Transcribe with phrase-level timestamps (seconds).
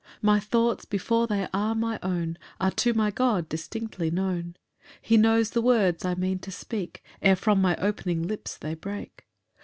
[0.15, 4.55] 2 My thoughts, before they are my own, Are to my God distinctly known;
[4.99, 9.27] He knows the words I mean to speak Ere from my opening lips they break.